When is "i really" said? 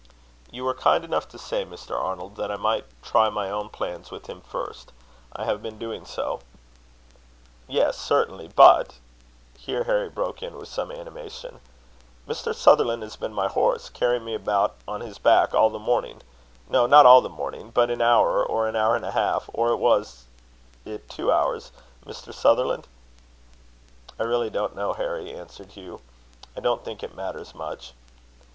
24.19-24.49